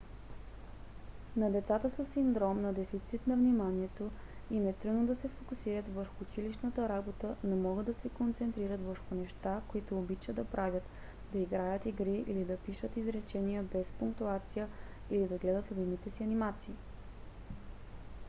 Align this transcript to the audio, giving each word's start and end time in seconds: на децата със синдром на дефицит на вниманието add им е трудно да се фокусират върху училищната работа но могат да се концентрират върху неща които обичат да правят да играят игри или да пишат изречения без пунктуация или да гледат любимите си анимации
на 1.37 1.51
децата 1.51 1.89
със 1.95 2.07
синдром 2.13 2.61
на 2.61 2.73
дефицит 2.73 3.27
на 3.27 3.35
вниманието 3.35 4.03
add 4.03 4.51
им 4.55 4.67
е 4.67 4.73
трудно 4.73 5.05
да 5.07 5.15
се 5.15 5.27
фокусират 5.27 5.93
върху 5.95 6.23
училищната 6.23 6.89
работа 6.89 7.35
но 7.43 7.55
могат 7.55 7.85
да 7.85 7.93
се 7.93 8.09
концентрират 8.09 8.85
върху 8.85 9.15
неща 9.15 9.61
които 9.67 9.99
обичат 9.99 10.35
да 10.35 10.45
правят 10.45 10.83
да 11.31 11.39
играят 11.39 11.85
игри 11.85 12.25
или 12.27 12.45
да 12.45 12.57
пишат 12.57 12.97
изречения 12.97 13.63
без 13.63 13.85
пунктуация 13.99 14.67
или 15.11 15.27
да 15.27 15.37
гледат 15.37 15.71
любимите 15.71 16.09
си 16.11 16.23
анимации 16.23 16.75